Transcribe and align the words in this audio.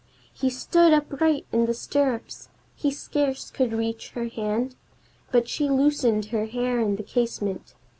He 0.33 0.49
stood 0.49 0.93
upright 0.93 1.45
in 1.51 1.67
the 1.67 1.75
stirrups; 1.75 2.49
he 2.75 2.89
scarce 2.89 3.51
could 3.51 3.71
reach 3.71 4.13
her 4.15 4.29
hand, 4.29 4.73
But 5.31 5.47
she 5.47 5.69
loosened 5.69 6.25
her 6.33 6.47
hair 6.47 6.79
in 6.79 6.95
the 6.95 7.03
casement! 7.03 7.75